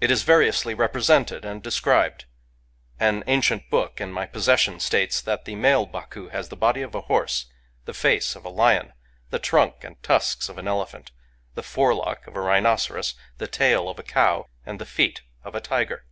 [0.00, 2.26] It is variously represented and described.
[3.00, 6.94] An ancient book in my possession states that the male Baku has the body of
[6.94, 7.46] a horse,
[7.84, 8.92] the face of a lion,
[9.30, 11.10] the trunk and tusks of an elephant,
[11.56, 15.56] the forelock of a rhinoc eros, the tail of a cow, and the feet of
[15.56, 16.04] a tiger.